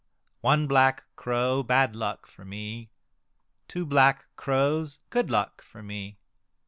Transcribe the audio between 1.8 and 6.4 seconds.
luck for me. Two black crows, good luck for me.